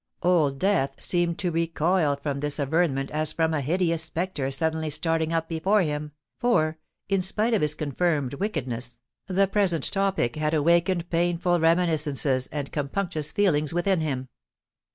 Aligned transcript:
Old 0.23 0.57
Death 0.57 0.95
seemed 0.99 1.37
to 1.37 1.51
recoil 1.51 2.15
from 2.15 2.39
this 2.39 2.57
averment 2.59 3.11
as 3.11 3.31
from 3.31 3.53
a 3.53 3.61
hideous 3.61 4.01
spectre 4.03 4.49
suddenly 4.49 4.89
starting 4.89 5.31
up 5.31 5.47
before 5.47 5.83
him; 5.83 6.11
for, 6.39 6.79
in 7.07 7.21
spite 7.21 7.53
of 7.53 7.61
his 7.61 7.75
confirmed 7.75 8.33
wickedness, 8.33 8.97
the 9.27 9.45
present 9.47 9.91
topic 9.91 10.37
had 10.37 10.55
awakened 10.55 11.07
painful 11.11 11.59
reminiscences 11.59 12.47
and 12.47 12.71
compunctious 12.71 13.31
feelings 13.31 13.75
within 13.75 13.99
him. 13.99 14.27